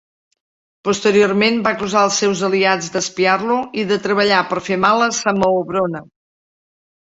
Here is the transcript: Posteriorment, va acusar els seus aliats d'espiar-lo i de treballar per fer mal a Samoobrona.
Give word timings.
Posteriorment, 0.87 1.59
va 1.67 1.73
acusar 1.77 2.05
els 2.07 2.17
seus 2.23 2.41
aliats 2.47 2.89
d'espiar-lo 2.97 3.59
i 3.83 3.85
de 3.93 3.99
treballar 4.07 4.41
per 4.55 4.67
fer 4.71 4.81
mal 4.89 5.07
a 5.11 5.13
Samoobrona. 5.21 6.05